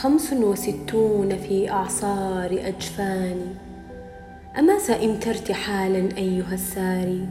[0.00, 3.54] خمس وستون في أعصار أجفاني
[4.58, 7.26] أما سئمت ارتحالا أيها الساري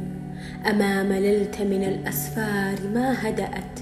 [0.69, 3.79] أما مللت من الأسفار ما هدأت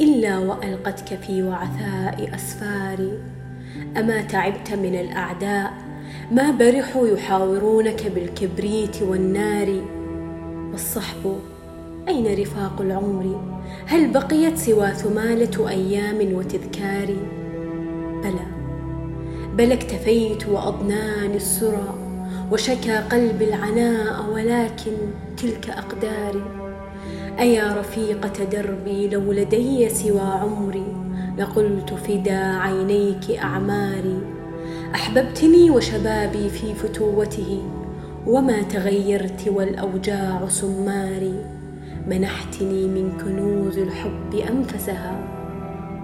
[0.00, 3.18] إلا وألقتك في وعثاء أسفاري.
[3.96, 5.72] أما تعبت من الأعداء
[6.30, 9.82] ما برحوا يحاورونك بالكبريت والنار.
[10.72, 11.36] والصحب
[12.08, 13.40] أين رفاق العمر؟
[13.86, 17.16] هل بقيت سوى ثمالة أيام وتذكار
[18.22, 18.46] بلى.
[19.56, 21.94] بل اكتفيت وأضناني السرى
[22.52, 24.92] وشكى قلبي العناء ولكن
[25.36, 26.42] تلك أقداري.
[27.38, 30.86] أيا رفيقة دربي لو لدي سوى عمري
[31.38, 34.20] لقلت فدا عينيك أعماري.
[34.94, 37.62] أحببتني وشبابي في فتوته
[38.26, 41.44] وما تغيرت والأوجاع سماري.
[42.08, 45.41] منحتني من كنوز الحب أنفسها.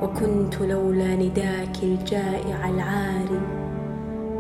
[0.02, 3.41] وكنت لولا نداك الجائع العاري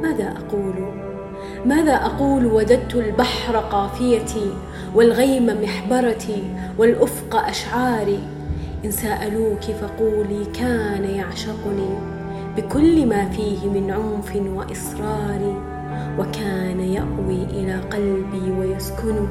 [0.02, 0.74] ماذا أقول؟
[1.66, 4.52] ماذا أقول؟ وددت البحر قافيتي
[4.94, 6.42] والغيم محبرتي
[6.78, 8.18] والأفق أشعاري.
[8.84, 11.98] إن سألوك فقولي كان يعشقني
[12.56, 15.62] بكل ما فيه من عنف وإصرار.
[16.18, 19.28] وكان يأوي إلى قلبي ويسكنه.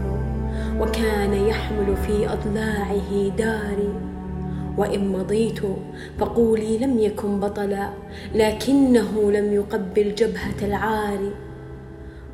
[0.79, 4.16] وكان يحمل في أضلاعه داري.
[4.77, 5.59] وإن مضيت
[6.19, 7.89] فقولي لم يكن بطلا
[8.35, 11.31] لكنه لم يقبل جبهة العار.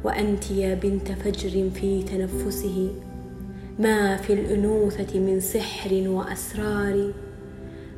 [0.04, 2.92] وأنت يا بنت فجر في تنفسه
[3.80, 7.14] ما في الأنوثة من سحر وأسرار.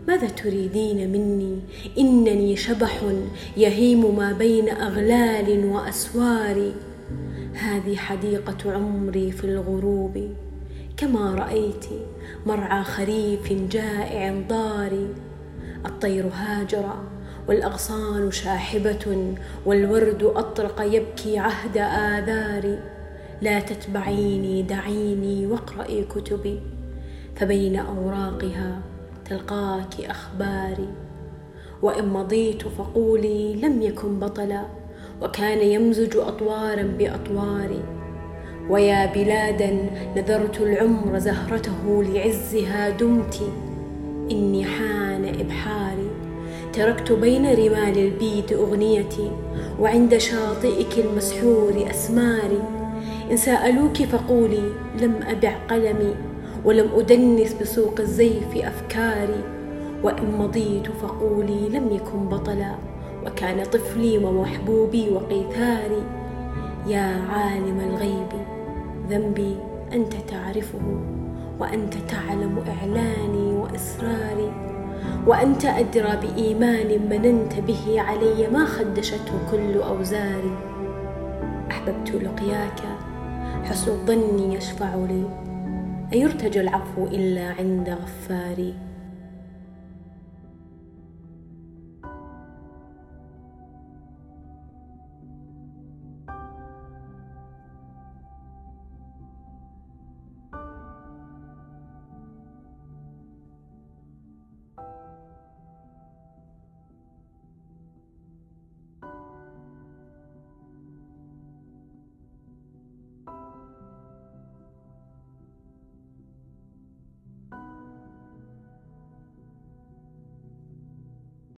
[0.07, 1.59] ماذا تريدين مني؟
[1.97, 3.01] إنني شبح
[3.57, 6.71] يهيم ما بين أغلال وأسوار.
[7.53, 10.29] هذه حديقة عمري في الغروب.
[10.97, 11.85] كما رأيت
[12.45, 15.07] مرعى خريف جائع ضاري
[15.85, 16.85] الطير هاجر
[17.47, 19.35] والأغصان شاحبة
[19.65, 22.79] والورد أطرق يبكي عهد آذاري
[23.41, 26.59] لا تتبعيني دعيني واقرأي كتبي
[27.35, 28.81] فبين أوراقها
[29.29, 30.89] تلقاك أخباري
[31.81, 34.65] وإن مضيت فقولي لم يكن بطلا
[35.21, 38.04] وكان يمزج أطوارا بأطواري
[38.69, 39.77] ويا بلادا
[40.15, 43.41] نذرت العمر زهرته لعزها دمت
[44.31, 46.09] إني حان إبحاري.
[46.73, 49.31] تركت بين رمال البيد أغنيتي
[49.79, 52.63] وعند شاطئك المسحور أسماري.
[53.31, 54.71] إن سألوك فقولي
[55.01, 56.15] لم أبع قلمي
[56.65, 59.43] ولم أدنس بسوق الزيف أفكاري.
[60.03, 62.75] وإن مضيت فقولي لم يكن بطلا
[63.25, 66.03] وكان طفلي ومحبوبي وقيثاري.
[66.87, 68.54] يا عالم الغيب.
[69.09, 69.55] ذنبي
[69.93, 71.01] أنت تعرفه
[71.59, 74.51] وأنت تعلم إعلاني وإصراري
[75.27, 80.57] وأنت أدرى بإيمان مننت به علي ما خدشته كل أوزاري.
[81.71, 82.79] أحببت لقياك
[83.63, 85.23] حسن الظن يشفع لي
[86.13, 88.73] أيرتجى العفو إلا عند غفاري.